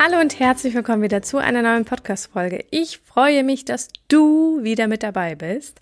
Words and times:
Hallo 0.00 0.20
und 0.20 0.38
herzlich 0.38 0.74
willkommen 0.74 1.02
wieder 1.02 1.22
zu 1.22 1.38
einer 1.38 1.60
neuen 1.60 1.84
Podcast-Folge. 1.84 2.64
Ich 2.70 2.98
freue 2.98 3.42
mich, 3.42 3.64
dass 3.64 3.88
du 4.06 4.62
wieder 4.62 4.86
mit 4.86 5.02
dabei 5.02 5.34
bist. 5.34 5.80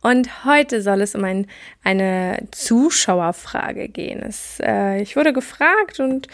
Und 0.00 0.46
heute 0.46 0.80
soll 0.80 1.02
es 1.02 1.14
um 1.14 1.24
ein, 1.24 1.46
eine 1.84 2.48
Zuschauerfrage 2.52 3.90
gehen. 3.90 4.22
Es, 4.22 4.60
äh, 4.64 5.02
ich 5.02 5.14
wurde 5.14 5.34
gefragt 5.34 6.00
und 6.00 6.26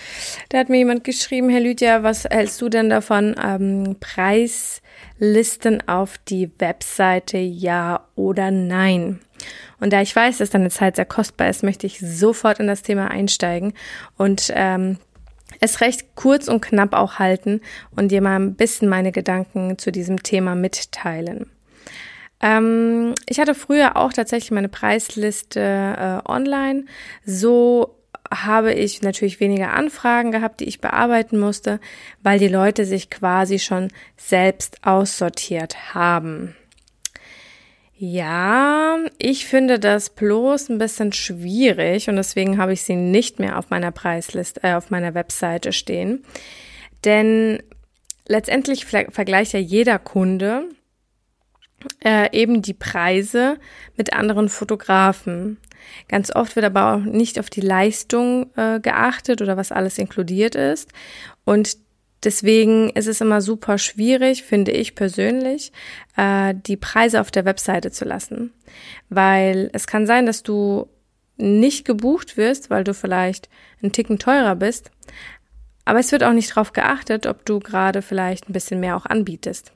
da 0.51 0.59
hat 0.59 0.69
mir 0.69 0.77
jemand 0.77 1.03
geschrieben, 1.03 1.49
Herr 1.49 1.59
Lydia, 1.59 2.05
was 2.05 2.27
hältst 2.27 2.63
du 2.63 2.69
denn 2.69 2.91
davon, 2.91 3.35
ähm, 3.45 3.97
Preislisten 3.99 5.83
auf 5.89 6.19
die 6.29 6.49
Webseite 6.61 7.39
ja 7.39 8.07
oder 8.15 8.53
nein? 8.53 9.19
Und 9.81 9.93
da 9.93 10.01
ich 10.01 10.15
weiß, 10.15 10.39
dass 10.39 10.51
deine 10.51 10.71
Zeit 10.71 10.95
sehr 10.95 11.05
kostbar 11.05 11.49
ist, 11.49 11.65
möchte 11.65 11.89
ich 11.89 11.99
sofort 11.99 12.61
in 12.61 12.69
das 12.69 12.83
Thema 12.83 13.11
einsteigen 13.11 13.75
und 14.17 14.53
ähm, 14.55 14.99
es 15.61 15.81
recht 15.81 16.15
kurz 16.15 16.49
und 16.49 16.61
knapp 16.61 16.95
auch 16.95 17.19
halten 17.19 17.61
und 17.95 18.09
dir 18.09 18.21
mal 18.21 18.37
ein 18.37 18.55
bisschen 18.55 18.89
meine 18.89 19.13
Gedanken 19.13 19.79
zu 19.79 19.93
diesem 19.93 20.23
Thema 20.23 20.55
mitteilen. 20.55 21.51
Ähm, 22.41 23.15
ich 23.29 23.41
hatte 23.41 23.55
früher 23.55 23.97
auch 23.97 24.13
tatsächlich 24.13 24.51
meine 24.51 24.69
Preisliste 24.69 25.61
äh, 25.61 26.31
online. 26.31 26.85
So 27.25 27.97
habe 28.31 28.73
ich 28.73 29.03
natürlich 29.03 29.41
weniger 29.41 29.73
Anfragen 29.73 30.33
gehabt, 30.33 30.61
die 30.61 30.65
ich 30.65 30.81
bearbeiten 30.81 31.39
musste, 31.39 31.81
weil 32.23 32.39
die 32.39 32.49
Leute 32.49 32.85
sich 32.85 33.11
quasi 33.11 33.59
schon 33.59 33.89
selbst 34.17 34.85
aussortiert 34.85 35.95
haben. 35.95 36.57
Ja, 37.99 38.99
ich 39.17 39.47
finde 39.47 39.79
das 39.79 40.11
bloß 40.11 40.69
ein 40.69 40.77
bisschen 40.77 41.15
schwierig 41.15 42.11
und 42.11 42.17
deswegen 42.17 42.59
habe 42.59 42.75
ich 42.75 42.83
sie 42.83 42.95
nicht 42.95 43.39
mehr 43.39 43.59
auf 43.59 43.71
meiner 43.71 43.91
Preisliste, 43.91 44.63
äh, 44.63 44.75
auf 44.75 44.91
meiner 44.91 45.15
Webseite 45.15 45.73
stehen. 45.73 46.23
Denn 47.05 47.63
letztendlich 48.29 48.85
vergleicht 48.85 49.55
ja 49.55 49.61
jeder 49.61 49.99
Kunde 49.99 50.69
äh, 52.05 52.37
eben 52.37 52.61
die 52.61 52.75
Preise 52.75 53.59
mit 53.97 54.13
anderen 54.13 54.51
Fotografen. 54.51 55.57
Ganz 56.09 56.35
oft 56.35 56.55
wird 56.55 56.67
aber 56.67 56.95
auch 56.95 57.01
nicht 57.01 57.39
auf 57.39 57.49
die 57.49 57.63
Leistung 57.63 58.51
äh, 58.57 58.79
geachtet 58.79 59.41
oder 59.41 59.57
was 59.57 59.73
alles 59.73 59.97
inkludiert 59.97 60.55
ist. 60.55 60.91
Und 61.45 61.79
deswegen 62.27 62.91
ist 62.91 63.07
es 63.07 63.21
immer 63.21 63.41
super 63.41 63.79
schwierig, 63.79 64.43
finde 64.43 64.73
ich 64.73 64.97
persönlich, 64.97 65.73
äh, 66.17 66.55
die 66.55 66.77
Preise 66.77 67.21
auf 67.21 67.31
der 67.31 67.45
Webseite 67.45 67.93
zu 67.93 68.05
lassen. 68.05 68.53
Weil 69.09 69.71
es 69.73 69.87
kann 69.87 70.07
sein, 70.07 70.27
dass 70.27 70.43
du 70.43 70.89
nicht 71.37 71.85
gebucht 71.85 72.37
wirst, 72.37 72.69
weil 72.69 72.83
du 72.83 72.95
vielleicht 72.95 73.49
einen 73.81 73.93
Ticken 73.93 74.19
teurer 74.19 74.57
bist. 74.57 74.91
Aber 75.85 76.01
es 76.01 76.11
wird 76.11 76.25
auch 76.25 76.33
nicht 76.33 76.51
darauf 76.51 76.73
geachtet, 76.73 77.27
ob 77.27 77.47
du 77.47 77.61
gerade 77.61 78.03
vielleicht 78.03 78.51
ein 78.51 78.53
bisschen 78.53 78.81
mehr 78.81 78.97
auch 78.97 79.07
anbietest. 79.07 79.73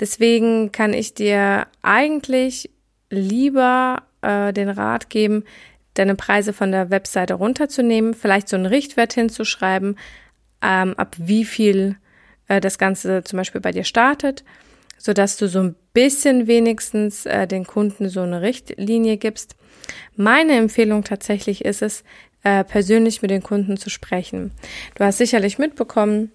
Deswegen 0.00 0.72
kann 0.72 0.92
ich 0.92 1.14
dir 1.14 1.68
eigentlich 1.82 2.70
lieber 3.08 4.02
äh, 4.22 4.52
den 4.52 4.68
Rat 4.68 5.10
geben, 5.10 5.44
deine 5.94 6.16
Preise 6.16 6.52
von 6.52 6.72
der 6.72 6.90
Webseite 6.90 7.34
runterzunehmen, 7.34 8.14
vielleicht 8.14 8.48
so 8.48 8.56
einen 8.56 8.66
Richtwert 8.66 9.12
hinzuschreiben, 9.12 9.96
ähm, 10.62 10.94
ab 10.94 11.16
wie 11.18 11.44
viel 11.44 11.96
äh, 12.48 12.60
das 12.60 12.78
Ganze 12.78 13.22
zum 13.24 13.36
Beispiel 13.36 13.60
bei 13.60 13.72
dir 13.72 13.84
startet, 13.84 14.44
so 14.96 15.12
dass 15.12 15.36
du 15.36 15.48
so 15.48 15.60
ein 15.60 15.76
bisschen 15.92 16.46
wenigstens 16.46 17.26
äh, 17.26 17.46
den 17.46 17.64
Kunden 17.66 18.08
so 18.08 18.20
eine 18.20 18.42
Richtlinie 18.42 19.16
gibst. 19.16 19.56
Meine 20.16 20.56
Empfehlung 20.56 21.04
tatsächlich 21.04 21.64
ist 21.64 21.82
es, 21.82 22.04
äh, 22.44 22.64
persönlich 22.64 23.20
mit 23.22 23.30
den 23.30 23.42
Kunden 23.42 23.76
zu 23.76 23.90
sprechen. 23.90 24.52
Du 24.94 25.04
hast 25.04 25.18
sicherlich 25.18 25.58
mitbekommen, 25.58 26.30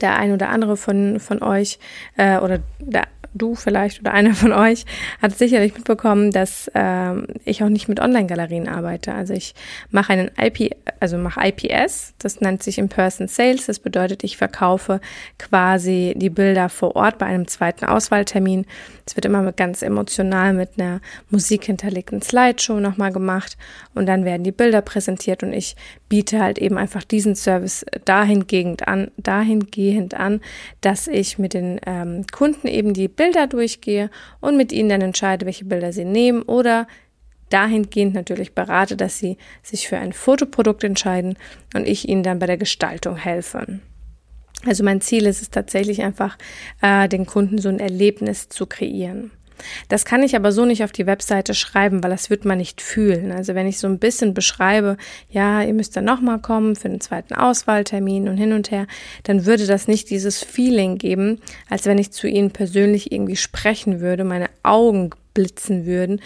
der 0.00 0.16
ein 0.16 0.32
oder 0.32 0.48
andere 0.48 0.76
von, 0.76 1.20
von 1.20 1.42
euch 1.42 1.78
äh, 2.16 2.38
oder 2.38 2.60
der 2.80 3.04
du 3.36 3.54
vielleicht 3.54 4.00
oder 4.00 4.12
einer 4.12 4.34
von 4.34 4.52
euch 4.52 4.84
hat 5.20 5.36
sicherlich 5.36 5.74
mitbekommen, 5.74 6.30
dass 6.30 6.68
äh, 6.74 7.14
ich 7.44 7.62
auch 7.62 7.68
nicht 7.68 7.88
mit 7.88 8.00
Online-Galerien 8.00 8.68
arbeite. 8.68 9.14
Also 9.14 9.34
ich 9.34 9.54
mache 9.90 10.12
einen 10.12 10.30
IP, 10.40 10.74
also 11.00 11.18
mache 11.18 11.40
IPS, 11.48 12.14
das 12.18 12.40
nennt 12.40 12.62
sich 12.62 12.78
In-Person 12.78 13.28
Sales. 13.28 13.66
Das 13.66 13.78
bedeutet, 13.78 14.24
ich 14.24 14.36
verkaufe 14.36 15.00
quasi 15.38 16.14
die 16.16 16.30
Bilder 16.30 16.68
vor 16.68 16.96
Ort 16.96 17.18
bei 17.18 17.26
einem 17.26 17.46
zweiten 17.46 17.84
Auswahltermin. 17.84 18.66
Es 19.06 19.16
wird 19.16 19.24
immer 19.24 19.52
ganz 19.52 19.82
emotional 19.82 20.52
mit 20.52 20.70
einer 20.78 21.00
Musik 21.30 21.64
hinterlegten 21.64 22.22
Slideshow 22.22 22.80
nochmal 22.80 23.12
gemacht 23.12 23.56
und 23.94 24.06
dann 24.06 24.24
werden 24.24 24.44
die 24.44 24.52
Bilder 24.52 24.82
präsentiert 24.82 25.42
und 25.42 25.52
ich 25.52 25.76
biete 26.08 26.40
halt 26.40 26.58
eben 26.58 26.78
einfach 26.78 27.04
diesen 27.04 27.34
Service 27.34 27.84
dahingehend 28.04 28.86
an, 28.86 29.10
dahingehend 29.16 30.14
an, 30.14 30.40
dass 30.80 31.08
ich 31.08 31.38
mit 31.38 31.54
den 31.54 31.80
ähm, 31.86 32.24
Kunden 32.30 32.68
eben 32.68 32.94
die 32.94 33.08
Bilder 33.08 33.46
durchgehe 33.46 34.10
und 34.40 34.56
mit 34.56 34.72
ihnen 34.72 34.88
dann 34.88 35.00
entscheide, 35.00 35.46
welche 35.46 35.64
Bilder 35.64 35.92
sie 35.92 36.04
nehmen 36.04 36.42
oder 36.42 36.86
dahingehend 37.50 38.14
natürlich 38.14 38.54
berate, 38.54 38.96
dass 38.96 39.18
sie 39.18 39.36
sich 39.62 39.88
für 39.88 39.98
ein 39.98 40.12
Fotoprodukt 40.12 40.84
entscheiden 40.84 41.36
und 41.74 41.86
ich 41.86 42.08
ihnen 42.08 42.22
dann 42.22 42.38
bei 42.38 42.46
der 42.46 42.56
Gestaltung 42.56 43.16
helfe. 43.16 43.80
Also 44.64 44.82
mein 44.82 45.00
Ziel 45.00 45.26
ist 45.26 45.42
es 45.42 45.50
tatsächlich 45.50 46.02
einfach, 46.02 46.38
äh, 46.82 47.08
den 47.08 47.26
Kunden 47.26 47.58
so 47.58 47.68
ein 47.68 47.78
Erlebnis 47.78 48.48
zu 48.48 48.66
kreieren. 48.66 49.30
Das 49.88 50.04
kann 50.04 50.22
ich 50.22 50.36
aber 50.36 50.52
so 50.52 50.64
nicht 50.64 50.84
auf 50.84 50.92
die 50.92 51.06
Webseite 51.06 51.54
schreiben, 51.54 52.02
weil 52.02 52.10
das 52.10 52.30
wird 52.30 52.44
man 52.44 52.58
nicht 52.58 52.80
fühlen. 52.80 53.32
Also 53.32 53.54
wenn 53.54 53.66
ich 53.66 53.78
so 53.78 53.86
ein 53.86 53.98
bisschen 53.98 54.34
beschreibe, 54.34 54.96
ja, 55.30 55.62
ihr 55.62 55.74
müsst 55.74 55.96
dann 55.96 56.04
nochmal 56.04 56.40
kommen 56.40 56.76
für 56.76 56.88
den 56.88 57.00
zweiten 57.00 57.34
Auswahltermin 57.34 58.28
und 58.28 58.36
hin 58.36 58.52
und 58.52 58.70
her, 58.70 58.86
dann 59.24 59.46
würde 59.46 59.66
das 59.66 59.88
nicht 59.88 60.10
dieses 60.10 60.42
Feeling 60.42 60.98
geben, 60.98 61.40
als 61.68 61.86
wenn 61.86 61.98
ich 61.98 62.12
zu 62.12 62.26
ihnen 62.26 62.50
persönlich 62.50 63.12
irgendwie 63.12 63.36
sprechen 63.36 64.00
würde, 64.00 64.24
meine 64.24 64.50
Augen 64.62 65.10
blitzen 65.34 65.86
würden 65.86 66.20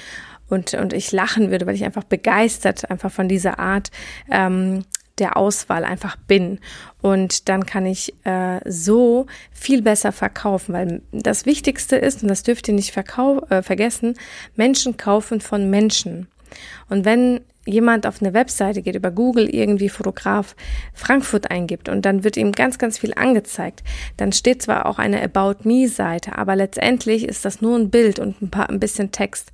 und, 0.49 0.75
und 0.75 0.93
ich 0.93 1.13
lachen 1.13 1.51
würde, 1.51 1.67
weil 1.67 1.75
ich 1.75 1.85
einfach 1.85 2.05
begeistert 2.05 2.91
einfach 2.91 3.11
von 3.11 3.29
dieser 3.29 3.59
Art 3.59 3.91
ähm, 4.31 4.85
der 5.21 5.37
Auswahl 5.37 5.85
einfach 5.85 6.17
bin. 6.17 6.59
Und 7.01 7.49
dann 7.49 7.65
kann 7.67 7.87
ich 7.87 8.15
äh, 8.25 8.61
so 8.69 9.27
viel 9.53 9.83
besser 9.83 10.13
verkaufen, 10.13 10.73
weil 10.73 11.03
das 11.13 11.47
Wichtigste 11.47 11.97
ist, 11.97 12.23
und 12.23 12.29
das 12.29 12.43
dürft 12.43 12.67
ihr 12.69 12.75
nicht 12.75 12.97
äh, 12.97 13.63
vergessen, 13.63 14.15
Menschen 14.57 14.97
kaufen 14.97 15.41
von 15.41 15.71
Menschen. 15.71 16.27
Und 16.89 17.05
wenn 17.05 17.41
jemand 17.67 18.07
auf 18.07 18.23
eine 18.23 18.33
Webseite 18.33 18.83
geht, 18.83 18.95
über 18.95 19.11
Google 19.11 19.49
irgendwie 19.49 19.89
Fotograf 19.89 20.57
Frankfurt 20.95 21.51
eingibt 21.51 21.89
und 21.89 22.05
dann 22.07 22.25
wird 22.25 22.37
ihm 22.37 22.53
ganz, 22.53 22.79
ganz 22.79 22.99
viel 22.99 23.13
angezeigt, 23.15 23.83
dann 24.17 24.33
steht 24.33 24.63
zwar 24.63 24.87
auch 24.87 24.99
eine 24.99 25.23
About 25.23 25.69
Me 25.69 25.89
Seite, 25.89 26.39
aber 26.39 26.57
letztendlich 26.57 27.25
ist 27.25 27.45
das 27.45 27.61
nur 27.61 27.79
ein 27.79 27.91
Bild 27.91 28.19
und 28.19 28.41
ein 28.41 28.51
paar, 28.51 28.71
ein 28.71 28.81
bisschen 28.81 29.13
Text. 29.13 29.53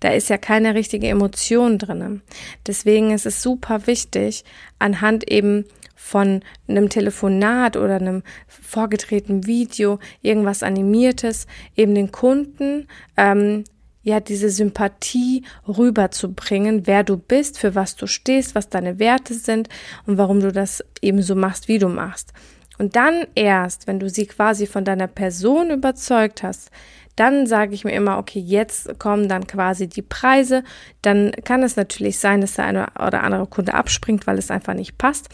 Da 0.00 0.10
ist 0.10 0.30
ja 0.30 0.38
keine 0.38 0.74
richtige 0.74 1.08
Emotion 1.08 1.78
drinne. 1.78 2.20
Deswegen 2.66 3.10
ist 3.10 3.26
es 3.26 3.42
super 3.42 3.86
wichtig, 3.86 4.44
anhand 4.78 5.28
eben 5.30 5.64
von 5.94 6.42
einem 6.68 6.88
Telefonat 6.88 7.76
oder 7.76 7.96
einem 7.96 8.22
vorgetretenen 8.46 9.46
Video, 9.46 9.98
irgendwas 10.22 10.62
Animiertes, 10.62 11.48
eben 11.76 11.94
den 11.94 12.12
Kunden 12.12 12.86
ähm, 13.16 13.64
ja, 14.08 14.20
diese 14.20 14.48
Sympathie 14.48 15.44
rüberzubringen, 15.66 16.86
wer 16.86 17.04
du 17.04 17.18
bist, 17.18 17.58
für 17.58 17.74
was 17.74 17.94
du 17.94 18.06
stehst, 18.06 18.54
was 18.54 18.70
deine 18.70 18.98
Werte 18.98 19.34
sind 19.34 19.68
und 20.06 20.16
warum 20.16 20.40
du 20.40 20.50
das 20.50 20.82
eben 21.02 21.20
so 21.20 21.34
machst, 21.34 21.68
wie 21.68 21.78
du 21.78 21.88
machst. 21.88 22.32
Und 22.78 22.96
dann 22.96 23.26
erst, 23.34 23.86
wenn 23.86 24.00
du 24.00 24.08
sie 24.08 24.26
quasi 24.26 24.66
von 24.66 24.84
deiner 24.84 25.08
Person 25.08 25.70
überzeugt 25.70 26.42
hast, 26.42 26.70
dann 27.16 27.46
sage 27.46 27.74
ich 27.74 27.84
mir 27.84 27.92
immer, 27.92 28.16
okay, 28.16 28.38
jetzt 28.38 28.98
kommen 28.98 29.28
dann 29.28 29.46
quasi 29.46 29.88
die 29.88 30.02
Preise. 30.02 30.62
Dann 31.02 31.32
kann 31.44 31.62
es 31.62 31.76
natürlich 31.76 32.18
sein, 32.18 32.40
dass 32.40 32.54
der 32.54 32.64
eine 32.64 32.86
oder 32.94 33.24
andere 33.24 33.46
Kunde 33.46 33.74
abspringt, 33.74 34.26
weil 34.26 34.38
es 34.38 34.50
einfach 34.50 34.74
nicht 34.74 34.96
passt. 34.96 35.28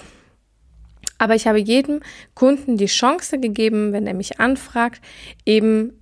Aber 1.19 1.35
ich 1.35 1.47
habe 1.47 1.61
jedem 1.61 2.01
Kunden 2.35 2.77
die 2.77 2.87
Chance 2.87 3.39
gegeben, 3.39 3.93
wenn 3.93 4.07
er 4.07 4.15
mich 4.15 4.41
anfragt, 4.41 5.01
eben 5.45 5.93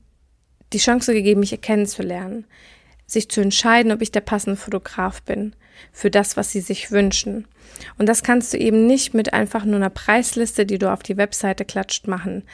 die 0.72 0.78
Chance 0.78 1.12
gegeben, 1.12 1.40
mich 1.40 1.58
kennenzulernen, 1.60 2.46
sich 3.06 3.28
zu 3.28 3.40
entscheiden, 3.40 3.92
ob 3.92 4.02
ich 4.02 4.12
der 4.12 4.20
passende 4.20 4.56
Fotograf 4.56 5.22
bin 5.22 5.54
für 5.92 6.10
das, 6.10 6.36
was 6.36 6.52
sie 6.52 6.60
sich 6.60 6.90
wünschen. 6.90 7.46
Und 7.98 8.08
das 8.08 8.22
kannst 8.22 8.52
du 8.52 8.58
eben 8.58 8.86
nicht 8.86 9.14
mit 9.14 9.32
einfach 9.32 9.64
nur 9.64 9.76
einer 9.76 9.90
Preisliste, 9.90 10.66
die 10.66 10.78
du 10.78 10.92
auf 10.92 11.02
die 11.02 11.16
Webseite 11.16 11.64
klatscht, 11.64 12.06
machen. 12.06 12.44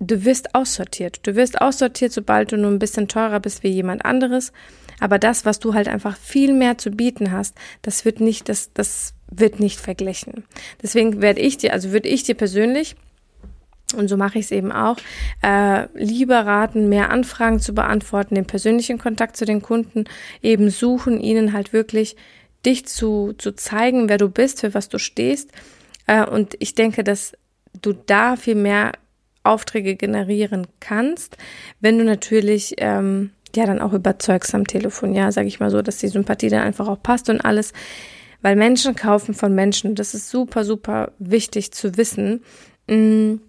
Du 0.00 0.24
wirst 0.24 0.54
aussortiert. 0.54 1.20
Du 1.26 1.36
wirst 1.36 1.60
aussortiert, 1.60 2.12
sobald 2.12 2.50
du 2.50 2.56
nur 2.56 2.70
ein 2.70 2.80
bisschen 2.80 3.06
teurer 3.06 3.38
bist 3.38 3.62
wie 3.62 3.68
jemand 3.68 4.04
anderes. 4.04 4.52
Aber 4.98 5.18
das, 5.18 5.44
was 5.44 5.60
du 5.60 5.74
halt 5.74 5.88
einfach 5.88 6.16
viel 6.16 6.52
mehr 6.52 6.78
zu 6.78 6.90
bieten 6.90 7.30
hast, 7.30 7.56
das 7.82 8.04
wird 8.04 8.20
nicht, 8.20 8.48
das, 8.48 8.72
das 8.72 9.14
wird 9.30 9.60
nicht 9.60 9.80
verglichen. 9.80 10.44
Deswegen 10.82 11.22
werde 11.22 11.40
ich 11.40 11.56
dir, 11.56 11.72
also 11.72 11.92
würde 11.92 12.08
ich 12.08 12.24
dir 12.24 12.34
persönlich 12.34 12.96
und 13.94 14.08
so 14.08 14.16
mache 14.16 14.38
ich 14.38 14.46
es 14.46 14.50
eben 14.50 14.72
auch, 14.72 14.96
äh, 15.42 15.86
lieber 15.94 16.40
raten, 16.46 16.88
mehr 16.88 17.10
Anfragen 17.10 17.60
zu 17.60 17.74
beantworten, 17.74 18.34
den 18.34 18.46
persönlichen 18.46 18.98
Kontakt 18.98 19.36
zu 19.36 19.44
den 19.44 19.62
Kunden 19.62 20.04
eben 20.42 20.70
suchen, 20.70 21.20
ihnen 21.20 21.52
halt 21.52 21.72
wirklich 21.72 22.16
dich 22.64 22.86
zu, 22.86 23.34
zu 23.38 23.52
zeigen, 23.52 24.08
wer 24.08 24.18
du 24.18 24.28
bist, 24.28 24.60
für 24.60 24.74
was 24.74 24.88
du 24.88 24.98
stehst. 24.98 25.50
Äh, 26.06 26.24
und 26.24 26.56
ich 26.58 26.74
denke, 26.74 27.04
dass 27.04 27.32
du 27.80 27.92
da 27.92 28.36
viel 28.36 28.54
mehr 28.54 28.92
Aufträge 29.44 29.96
generieren 29.96 30.66
kannst, 30.80 31.36
wenn 31.80 31.98
du 31.98 32.04
natürlich 32.04 32.74
ähm, 32.78 33.30
ja 33.56 33.66
dann 33.66 33.80
auch 33.80 33.92
überzeugst 33.92 34.54
am 34.54 34.66
Telefon, 34.66 35.14
ja, 35.14 35.32
sage 35.32 35.48
ich 35.48 35.60
mal 35.60 35.70
so, 35.70 35.82
dass 35.82 35.98
die 35.98 36.08
Sympathie 36.08 36.48
dann 36.48 36.62
einfach 36.62 36.88
auch 36.88 37.02
passt 37.02 37.28
und 37.28 37.44
alles, 37.44 37.72
weil 38.40 38.56
Menschen 38.56 38.94
kaufen 38.94 39.34
von 39.34 39.54
Menschen. 39.54 39.94
Das 39.94 40.14
ist 40.14 40.30
super, 40.30 40.64
super 40.64 41.12
wichtig 41.18 41.72
zu 41.72 41.96
wissen. 41.96 42.44
Mh, 42.88 42.96
mm, 42.96 43.40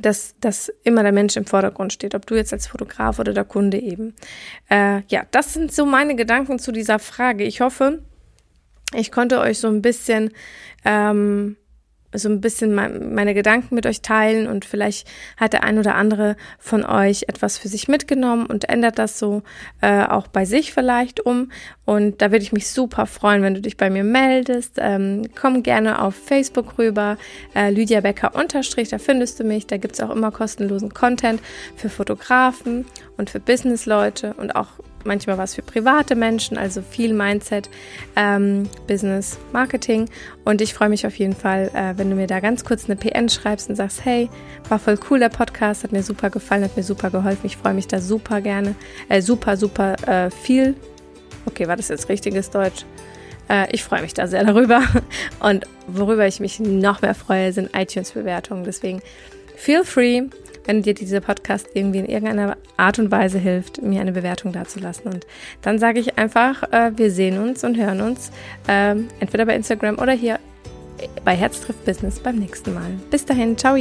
dass, 0.00 0.34
dass 0.40 0.72
immer 0.82 1.02
der 1.02 1.12
Mensch 1.12 1.36
im 1.36 1.46
Vordergrund 1.46 1.92
steht, 1.92 2.14
ob 2.14 2.26
du 2.26 2.34
jetzt 2.34 2.52
als 2.52 2.66
Fotograf 2.66 3.18
oder 3.18 3.32
der 3.32 3.44
Kunde 3.44 3.78
eben. 3.78 4.14
Äh, 4.68 5.02
ja, 5.08 5.24
das 5.30 5.54
sind 5.54 5.72
so 5.72 5.86
meine 5.86 6.16
Gedanken 6.16 6.58
zu 6.58 6.72
dieser 6.72 6.98
Frage. 6.98 7.44
Ich 7.44 7.60
hoffe, 7.60 8.02
ich 8.94 9.12
konnte 9.12 9.40
euch 9.40 9.58
so 9.58 9.68
ein 9.68 9.82
bisschen 9.82 10.30
ähm, 10.84 11.56
so 12.12 12.28
ein 12.28 12.40
bisschen 12.40 12.74
meine 12.74 13.34
Gedanken 13.34 13.74
mit 13.74 13.86
euch 13.86 14.02
teilen 14.02 14.46
und 14.46 14.64
vielleicht 14.64 15.06
hat 15.36 15.52
der 15.52 15.62
ein 15.64 15.78
oder 15.78 15.94
andere 15.94 16.36
von 16.58 16.84
euch 16.84 17.24
etwas 17.28 17.58
für 17.58 17.68
sich 17.68 17.88
mitgenommen 17.88 18.46
und 18.46 18.68
ändert 18.68 18.98
das 18.98 19.18
so 19.18 19.42
äh, 19.80 20.04
auch 20.04 20.26
bei 20.26 20.44
sich 20.44 20.72
vielleicht 20.72 21.20
um. 21.20 21.50
Und 21.84 22.22
da 22.22 22.30
würde 22.30 22.42
ich 22.42 22.52
mich 22.52 22.70
super 22.70 23.06
freuen, 23.06 23.42
wenn 23.42 23.54
du 23.54 23.60
dich 23.60 23.76
bei 23.76 23.90
mir 23.90 24.04
meldest. 24.04 24.74
Ähm, 24.78 25.22
komm 25.40 25.62
gerne 25.62 26.02
auf 26.02 26.14
Facebook 26.14 26.78
rüber, 26.78 27.16
äh, 27.54 27.70
Lydia 27.70 28.00
Becker 28.00 28.34
unterstrich, 28.34 28.88
da 28.88 28.98
findest 28.98 29.40
du 29.40 29.44
mich. 29.44 29.66
Da 29.66 29.76
gibt's 29.76 30.00
auch 30.00 30.10
immer 30.10 30.30
kostenlosen 30.30 30.92
Content 30.94 31.40
für 31.76 31.88
Fotografen 31.88 32.86
und 33.16 33.30
für 33.30 33.40
Businessleute 33.40 34.34
und 34.34 34.56
auch 34.56 34.68
manchmal 35.04 35.38
was 35.38 35.54
für 35.54 35.62
private 35.62 36.14
Menschen, 36.14 36.58
also 36.58 36.82
viel 36.82 37.12
Mindset, 37.12 37.70
ähm, 38.16 38.68
Business, 38.86 39.38
Marketing. 39.52 40.08
Und 40.44 40.60
ich 40.60 40.74
freue 40.74 40.88
mich 40.88 41.06
auf 41.06 41.16
jeden 41.18 41.34
Fall, 41.34 41.70
äh, 41.74 41.96
wenn 41.96 42.10
du 42.10 42.16
mir 42.16 42.26
da 42.26 42.40
ganz 42.40 42.64
kurz 42.64 42.86
eine 42.86 42.96
PN 42.96 43.28
schreibst 43.28 43.68
und 43.68 43.76
sagst, 43.76 44.04
hey, 44.04 44.28
war 44.68 44.78
voll 44.78 44.98
cool 45.10 45.18
der 45.18 45.28
Podcast, 45.28 45.84
hat 45.84 45.92
mir 45.92 46.02
super 46.02 46.30
gefallen, 46.30 46.64
hat 46.64 46.76
mir 46.76 46.82
super 46.82 47.10
geholfen. 47.10 47.46
Ich 47.46 47.56
freue 47.56 47.74
mich 47.74 47.86
da 47.86 48.00
super 48.00 48.40
gerne, 48.40 48.74
äh, 49.08 49.22
super, 49.22 49.56
super 49.56 49.96
äh, 50.08 50.30
viel. 50.30 50.74
Okay, 51.46 51.68
war 51.68 51.76
das 51.76 51.88
jetzt 51.88 52.08
richtiges 52.08 52.50
Deutsch? 52.50 52.84
Äh, 53.48 53.66
ich 53.72 53.82
freue 53.82 54.02
mich 54.02 54.14
da 54.14 54.26
sehr 54.26 54.44
darüber. 54.44 54.82
Und 55.40 55.66
worüber 55.86 56.26
ich 56.26 56.40
mich 56.40 56.60
noch 56.60 57.02
mehr 57.02 57.14
freue, 57.14 57.52
sind 57.52 57.70
iTunes-Bewertungen. 57.74 58.64
Deswegen 58.64 59.02
feel 59.56 59.84
free 59.84 60.22
wenn 60.64 60.82
dir 60.82 60.94
dieser 60.94 61.20
Podcast 61.20 61.68
irgendwie 61.74 61.98
in 61.98 62.06
irgendeiner 62.06 62.56
Art 62.76 62.98
und 62.98 63.10
Weise 63.10 63.38
hilft, 63.38 63.82
mir 63.82 64.00
eine 64.00 64.12
Bewertung 64.12 64.52
dazulassen. 64.52 65.12
Und 65.12 65.26
dann 65.62 65.78
sage 65.78 66.00
ich 66.00 66.18
einfach, 66.18 66.62
äh, 66.72 66.92
wir 66.96 67.10
sehen 67.10 67.38
uns 67.38 67.64
und 67.64 67.76
hören 67.76 68.00
uns 68.00 68.30
äh, 68.68 68.94
entweder 69.20 69.46
bei 69.46 69.54
Instagram 69.54 69.98
oder 69.98 70.12
hier 70.12 70.38
bei 71.24 71.34
Herz 71.34 71.60
trifft 71.60 71.84
Business 71.84 72.20
beim 72.20 72.36
nächsten 72.36 72.74
Mal. 72.74 72.90
Bis 73.10 73.24
dahin, 73.24 73.56
ciao! 73.56 73.76